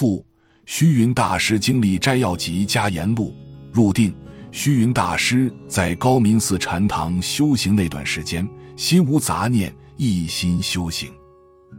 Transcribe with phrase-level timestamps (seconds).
[0.00, 0.24] 父
[0.64, 3.34] 虚云大师经历摘要集加言录
[3.70, 4.14] 入定。
[4.50, 11.12] 虚云大师在高明寺禅堂修行那段时间，心无杂念，一心修行。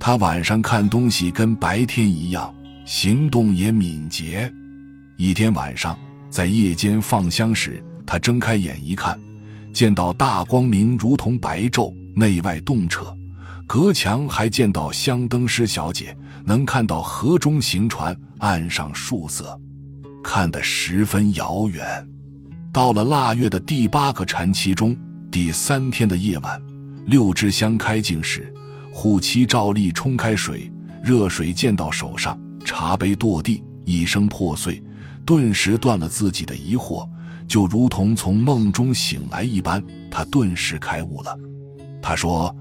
[0.00, 2.54] 他晚上看东西跟白天一样，
[2.86, 4.50] 行动也敏捷。
[5.18, 5.94] 一天晚上，
[6.30, 9.20] 在夜间放香时，他睁开眼一看，
[9.74, 13.14] 见到大光明如同白昼，内外动彻。
[13.66, 19.60] 隔墙还见到香灯师小姐，能看到河中行船，岸上树色，
[20.22, 22.08] 看得十分遥远。
[22.72, 24.96] 到了腊月的第八个禅期中，
[25.32, 26.62] 第三天的夜晚，
[27.06, 28.54] 六支香开镜时，
[28.92, 30.70] 护妻照例冲开水，
[31.02, 34.80] 热水溅到手上，茶杯堕地，一声破碎，
[35.24, 37.08] 顿时断了自己的疑惑，
[37.48, 39.82] 就如同从梦中醒来一般。
[40.08, 41.36] 他顿时开悟了。
[42.00, 42.54] 他说：“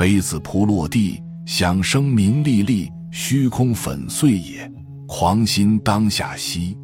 [0.00, 4.72] 杯子扑落地，响声鸣沥沥，虚空粉碎也。
[5.06, 6.74] 狂心当下息。”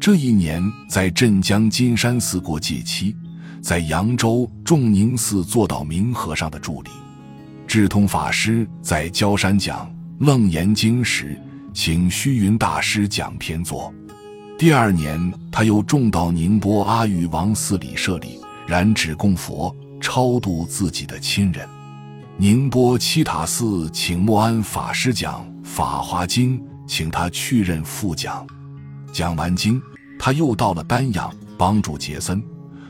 [0.00, 3.14] 这一年，在镇江金山寺过戒期，
[3.62, 6.90] 在扬州仲宁寺做到明和尚的助理。
[7.64, 9.88] 智通法师在焦山讲
[10.26, 11.40] 《楞严经》时，
[11.72, 13.94] 请虚云大师讲篇座。
[14.58, 21.64] 第二年，他又重到宁波阿育王寺里设礼，燃纸供佛，超度自己的亲人。
[22.40, 28.46] 宁波七塔寺请默安法师讲《法华经》，请他去任副讲。
[29.12, 29.82] 讲完经，
[30.20, 32.40] 他又到了丹阳，帮助杰森、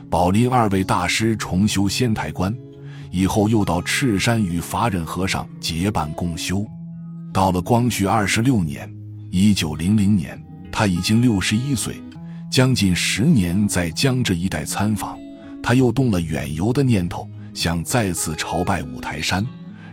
[0.07, 2.55] 宝林二位大师重修仙台观。
[3.09, 6.63] 以后又到赤山与法忍和尚结伴共修。
[7.33, 8.87] 到了光绪二十六年
[9.31, 10.39] （一九零零年），
[10.71, 11.99] 他已经六十一岁，
[12.51, 15.17] 将近十年在江浙一带参访，
[15.63, 19.45] 他又动了远游的念头，想再次朝拜五台山，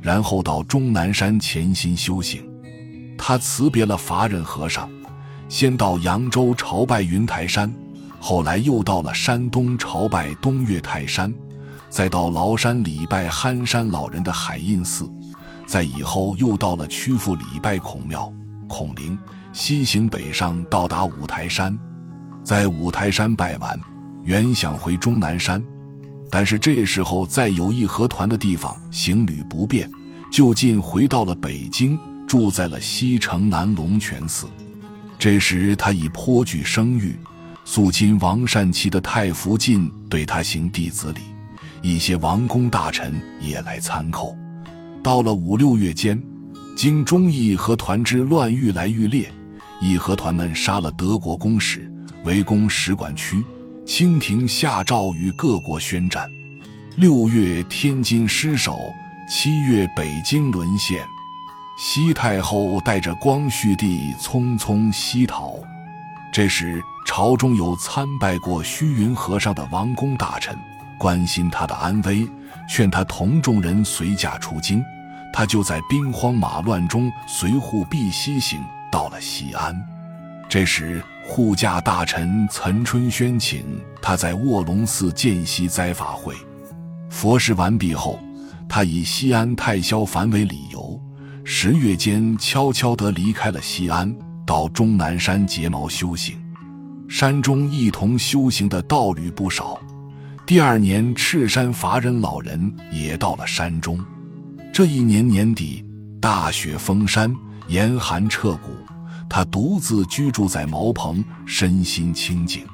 [0.03, 2.49] 然后到终南山潜心修行。
[3.19, 4.89] 他辞别了法忍和尚。
[5.49, 7.73] 先到扬州朝拜云台山，
[8.19, 11.33] 后来又到了山东朝拜东岳泰山，
[11.89, 15.09] 再到崂山礼拜憨山老人的海印寺，
[15.65, 18.33] 在以后又到了曲阜礼拜孔庙、
[18.67, 19.17] 孔陵，
[19.53, 21.79] 西行北上到达五台山，
[22.43, 23.79] 在五台山拜完，
[24.25, 25.63] 原想回终南山，
[26.31, 29.91] 但是这时候在有义和团的地方行旅不便，
[30.31, 34.47] 就近回到了北京，住在了西城南龙泉寺。
[35.19, 37.17] 这时他已颇具声誉，
[37.65, 41.21] 肃亲王善祺的太福晋对他行弟子礼，
[41.81, 44.35] 一些王公大臣也来参叩。
[45.03, 46.21] 到了五六月间，
[46.77, 49.33] 经中义和团之乱愈来愈烈，
[49.81, 51.91] 义和团们杀了德国公使，
[52.25, 53.43] 围攻使馆区，
[53.87, 56.29] 清廷下诏与各国宣战。
[56.97, 58.93] 六月天津失守，
[59.31, 61.07] 七月北京沦陷。
[61.79, 65.55] 西太后带着光绪帝匆匆西逃，
[66.33, 70.59] 这时朝中有参拜过虚云和尚的王公大臣，
[70.99, 72.29] 关心他的安危，
[72.69, 74.83] 劝他同众人随驾出京。
[75.33, 79.81] 他就在兵荒马乱中随护避西行，到了西安。
[80.49, 83.65] 这时护驾大臣岑春轩请
[84.01, 86.35] 他在卧龙寺见习斋法会。
[87.11, 88.19] 佛事完毕后，
[88.69, 90.99] 他以西安太萧梵为理由。
[91.45, 94.15] 十月间，悄悄地离开了西安，
[94.47, 96.37] 到终南山结毛修行。
[97.09, 99.79] 山中一同修行的道侣不少。
[100.47, 103.99] 第二年，赤山法忍老人也到了山中。
[104.73, 105.85] 这一年年底，
[106.21, 107.35] 大雪封山，
[107.69, 108.71] 严寒彻骨，
[109.29, 112.65] 他独自居住在茅棚，身心清静。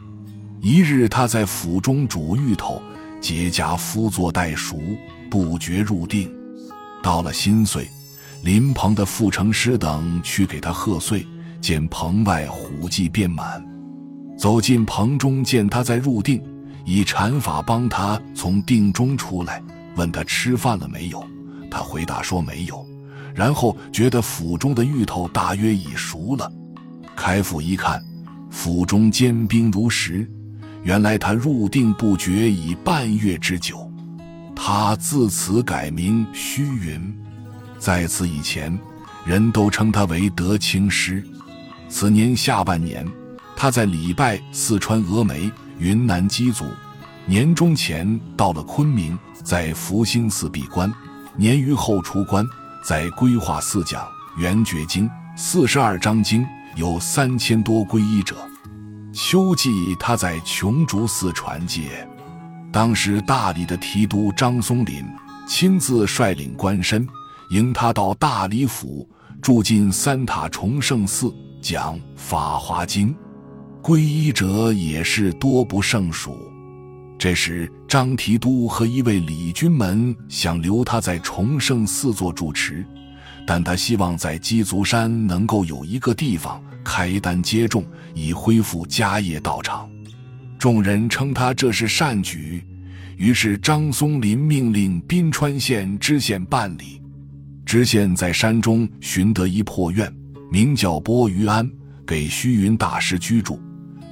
[0.60, 2.80] 一日，他在府中煮芋头，
[3.20, 4.78] 结跏趺坐待熟，
[5.30, 6.32] 不觉入定。
[7.02, 7.88] 到了新岁。
[8.42, 11.24] 临棚的傅成师等去给他贺岁，
[11.60, 13.64] 见棚外虎迹遍满，
[14.36, 16.42] 走进棚中，见他在入定，
[16.84, 19.62] 以禅法帮他从定中出来，
[19.94, 21.24] 问他吃饭了没有，
[21.70, 22.84] 他回答说没有，
[23.34, 26.50] 然后觉得府中的芋头大约已熟了，
[27.16, 28.02] 开府一看，
[28.50, 30.30] 府中坚冰如石，
[30.82, 33.90] 原来他入定不觉已半月之久，
[34.54, 37.14] 他自此改名虚云。
[37.78, 38.78] 在此以前，
[39.24, 41.24] 人都称他为德清师。
[41.88, 43.06] 此年下半年，
[43.56, 46.64] 他在礼拜四川峨眉、云南鸡足。
[47.24, 50.92] 年中前到了昆明，在福兴寺闭关。
[51.36, 52.44] 年余后出关，
[52.82, 54.02] 在规划寺讲
[54.36, 56.44] 《圆觉经》四十二章经，
[56.74, 58.34] 有三千多皈依者。
[59.12, 59.70] 秋季，
[60.00, 62.06] 他在琼竹寺传戒。
[62.72, 65.04] 当时大理的提督张松林
[65.46, 67.06] 亲自率领官绅。
[67.50, 69.08] 迎他到大理府，
[69.40, 73.14] 住进三塔崇圣寺，讲《法华经》，
[73.80, 76.36] 皈依者也是多不胜数。
[77.16, 82.82] 这时，张提督和一位李军门想留他在崇圣寺做住持，
[83.46, 87.84] 但他希望在鸡足山能够有一个地方开单接众，
[88.14, 89.86] 以恢复家业道场。
[90.58, 92.64] 众人称他这是善举，
[93.18, 96.98] 于是张松林命令宾川县知县办理。
[97.66, 100.10] 知县在山中寻得一破院，
[100.50, 101.70] 名叫波于庵，
[102.06, 103.60] 给虚云大师居住。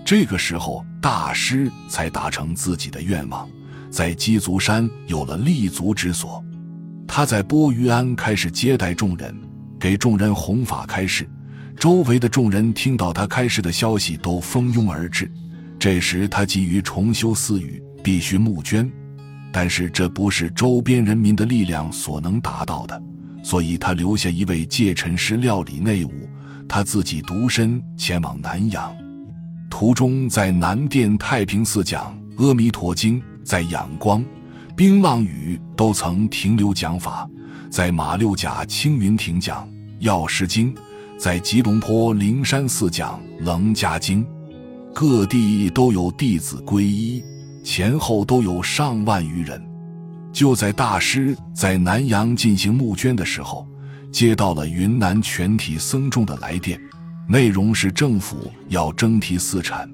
[0.05, 3.49] 这个时候，大师才达成自己的愿望，
[3.91, 6.43] 在鸡足山有了立足之所。
[7.07, 9.35] 他在波于庵开始接待众人，
[9.79, 11.29] 给众人弘法开示。
[11.77, 15.31] 周围的众人听到他开示的消息，都蜂拥而至。
[15.79, 18.89] 这时，他急于重修寺宇，必须募捐，
[19.51, 23.03] 但是这不是周边人民的力量所能达到的。
[23.43, 26.29] 所以他留下一位戒尘师料理内务，
[26.69, 28.95] 他自己独身前往南阳。
[29.71, 32.15] 途中在南殿太平寺讲
[32.47, 34.25] 《阿弥陀经》，在仰光、
[34.77, 37.29] 冰浪屿都曾停留讲法；
[37.71, 39.67] 在马六甲青云亭讲
[39.99, 40.75] 《药师经》，
[41.19, 44.25] 在吉隆坡灵山寺讲《楞伽经》，
[44.95, 47.23] 各地都有弟子皈依，
[47.63, 49.63] 前后都有上万余人。
[50.33, 53.67] 就在大师在南阳进行募捐的时候，
[54.13, 56.81] 接到了云南全体僧众的来电，
[57.29, 59.91] 内容是政府要征提寺产。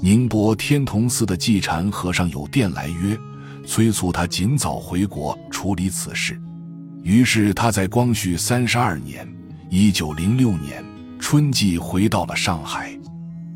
[0.00, 3.18] 宁波天童寺的寂禅和尚有电来约，
[3.66, 6.40] 催促他尽早回国处理此事。
[7.02, 9.26] 于是他在光绪三十二年
[9.68, 10.84] （一九零六年）
[11.18, 12.96] 春季回到了上海，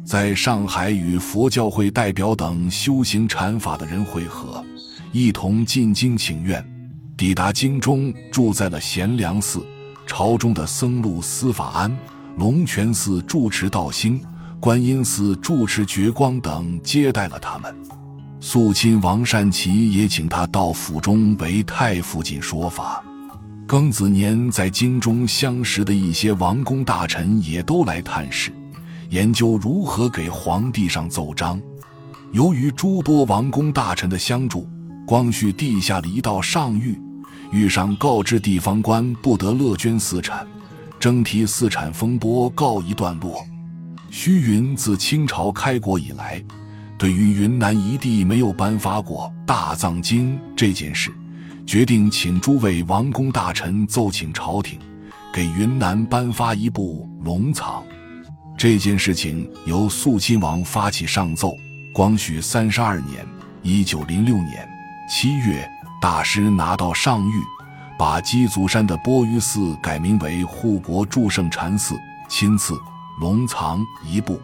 [0.05, 4.65] 在上海与佛教会代表等修行禅法的人会合。
[5.13, 6.65] 一同进京请愿，
[7.17, 9.65] 抵达京中，住在了贤良寺。
[10.09, 11.97] 朝中的僧路司法安、
[12.37, 14.21] 龙泉寺住持道兴、
[14.63, 17.75] 观音寺住持觉光等接待了他们。
[18.39, 23.03] 肃亲王善祺也请他到府中为太傅进说法。
[23.67, 28.53] 庚子年在京中相识的一些王公大臣也都来探视，
[29.11, 31.61] 研究如何给皇帝上奏章。
[32.31, 34.69] 由于诸多王公大臣的相助。
[35.05, 36.97] 光绪帝下了一道上谕，
[37.53, 40.47] 谕上告知地方官不得乐捐私产，
[41.01, 43.45] 征提私产风波告一段落。
[44.15, 46.41] 虚云自清朝开国以来，
[46.99, 51.11] 对于云南一地没有颁发过大藏经这件事，
[51.67, 54.79] 决定请诸位王公大臣奏请朝廷，
[55.33, 57.83] 给云南颁发一部龙藏。
[58.55, 61.57] 这件事情由肃亲王发起上奏。
[61.95, 63.27] 光绪三十二年
[63.65, 64.69] （一九零六年）。
[65.09, 65.67] 七月，
[66.03, 67.33] 大师拿到上谕，
[67.99, 71.99] 把鸡足山的钵盂寺改名为护国祝圣禅寺，
[72.29, 72.79] 亲赐
[73.23, 74.41] 龙藏一部。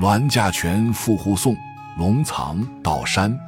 [0.00, 1.56] 栾驾全复护送
[1.96, 3.38] 龙藏到山，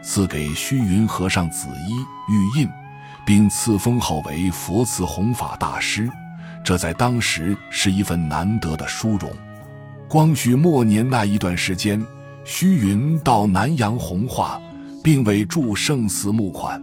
[0.00, 1.96] 赐给虚云和尚紫衣
[2.30, 2.68] 玉印，
[3.26, 6.08] 并赐封号为佛慈弘法大师。
[6.64, 9.28] 这在当时是一份难得的殊荣。
[10.08, 12.00] 光绪末年那一段时间，
[12.44, 14.60] 虚云到南阳弘化。
[15.02, 16.80] 并为助圣寺募款。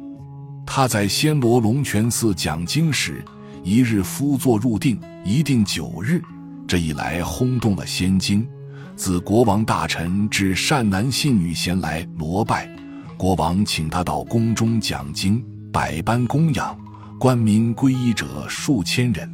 [0.65, 3.23] 他在暹罗龙泉寺讲经时，
[3.63, 6.21] 一日夫坐入定，一定九日。
[6.69, 8.47] 这一来轰动了仙经，
[8.95, 12.69] 自国王大臣至善男信女前来膜拜。
[13.17, 16.77] 国王请他到宫中讲经，百般供养，
[17.19, 19.27] 官民皈依者数千人。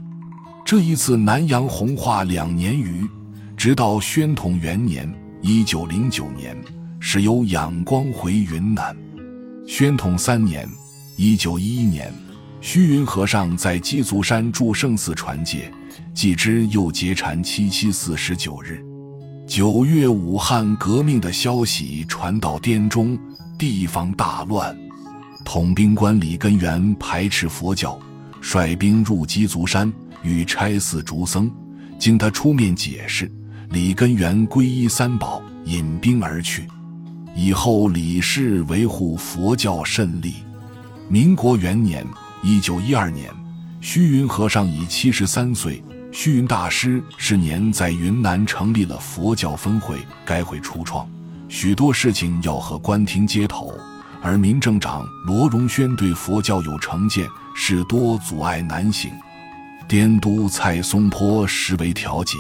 [0.64, 3.06] 这一次南阳弘化两年余，
[3.58, 5.14] 直到宣统元年
[5.44, 6.56] （一九零九年）。
[7.02, 8.96] 始由仰光回云南。
[9.68, 10.66] 宣统三年
[11.20, 12.14] （一九一一年），
[12.62, 15.70] 虚云和尚在鸡足山住圣寺传戒，
[16.16, 18.82] 继之又结禅七七四十九日。
[19.46, 23.20] 九月，武汉革命的消息传到滇中，
[23.60, 24.74] 地方大乱。
[25.44, 28.00] 统兵官李根源排斥佛教，
[28.40, 29.92] 率兵入鸡足山，
[30.24, 31.52] 欲拆寺逐僧。
[32.00, 33.30] 经他出面解释，
[33.72, 36.66] 李根源皈依三宝，引兵而去。
[37.36, 40.36] 以后李氏维护佛教甚利。
[41.10, 42.08] 民国元年
[42.42, 43.30] （一九一二年），
[43.82, 45.84] 虚云和尚已七十三岁。
[46.18, 51.06] 虚云大师是年在云南成立了佛教分会，该会初创，
[51.50, 53.74] 许多事情要和官厅接头，
[54.22, 59.12] 而民政长罗荣轩对佛教有成见，事多阻碍难行。
[59.90, 62.38] 滇都蔡松坡实为调解，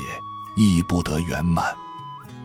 [0.56, 1.66] 亦不得圆满。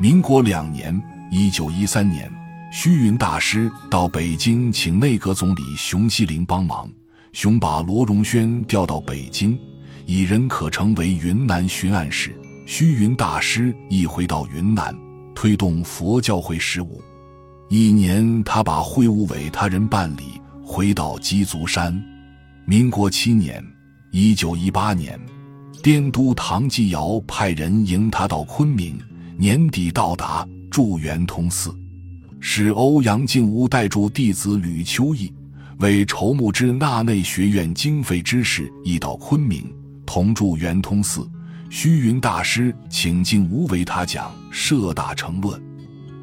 [0.00, 2.28] 民国两年（一九一三年）。
[2.75, 6.90] 虚云大师到北京请内阁总理熊希龄帮忙，
[7.32, 9.56] 熊把罗荣轩调到北京，
[10.11, 12.35] 以人可成为云南巡按使。
[12.67, 14.93] 虚云大师亦回到云南，
[15.37, 17.00] 推动佛教会事务。
[17.69, 21.97] 一年，他把会务委他人办理，回到鸡足山。
[22.67, 23.64] 民国七年
[24.11, 25.17] （一九一八年），
[25.81, 28.99] 滇都唐继尧派人迎他到昆明，
[29.38, 31.73] 年底到达，驻圆通寺，
[32.40, 35.33] 使欧阳靖吾带住弟子吕秋义，
[35.79, 39.64] 为筹募之纳内学院经费之事，亦到昆明，
[40.12, 41.25] 同住圆通寺。
[41.69, 45.57] 虚云大师请进无为他讲《摄大乘论》。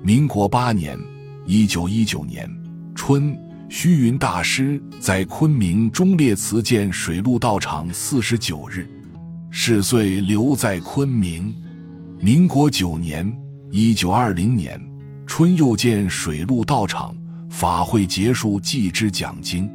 [0.04, 1.00] 民国八年。
[1.46, 2.46] 一九一九年
[2.94, 3.34] 春，
[3.70, 8.86] 虚云大师在昆明忠烈祠建水陆道场四十九日，
[9.50, 11.56] 是岁留在昆明。
[12.20, 13.34] 民国九年
[13.72, 14.78] 一九二零年
[15.26, 17.16] 春，又建水陆道场，
[17.50, 19.70] 法会结束即之讲经。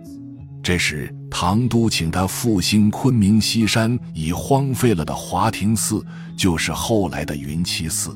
[0.63, 6.05] 这时，唐都请他复兴昆明西山已荒废了的华亭寺，
[6.37, 8.15] 就是后来的云栖寺。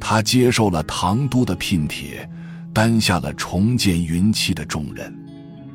[0.00, 2.28] 他接受了唐都的聘帖。
[2.70, 5.12] 担下了重建云栖的重任。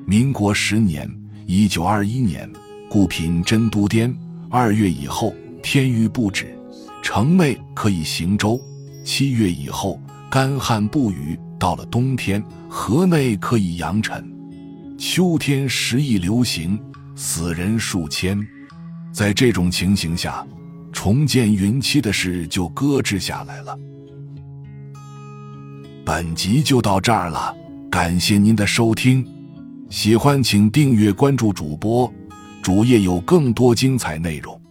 [0.06, 1.10] 民国十年
[1.46, 2.50] （一九二一年），
[2.90, 4.16] 故品真都颠。
[4.50, 6.58] 二月以后，天雨不止，
[7.02, 8.58] 城内可以行舟；
[9.04, 10.00] 七月以后，
[10.30, 14.26] 干旱不雨，到了冬天，河内可以扬尘。
[14.98, 16.80] 秋天时疫流行，
[17.16, 18.40] 死人数千。
[19.12, 20.46] 在这种情形下，
[20.92, 23.78] 重建云栖的事就搁置下来了。
[26.06, 27.56] 本集就到这儿了，
[27.92, 29.26] 感谢您的收听，
[29.90, 32.12] 喜欢请订阅关注主播，
[32.62, 34.63] 主页有更多精彩内容。